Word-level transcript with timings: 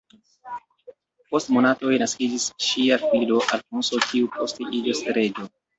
Post 1.33 1.51
monatoj 1.57 1.93
naskiĝis 2.05 2.49
ŝia 2.69 3.01
filo 3.07 3.45
Alfonso, 3.47 4.05
kiu 4.11 4.35
poste 4.39 4.71
iĝos 4.83 5.09
reĝo. 5.23 5.53